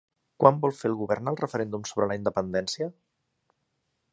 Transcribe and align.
Quan 0.43 0.55
vol 0.63 0.71
fer 0.77 0.89
el 0.91 0.95
govern 1.01 1.29
el 1.31 1.37
referèndum 1.41 1.85
sobre 1.91 2.07
la 2.13 2.17
independència? 2.21 2.89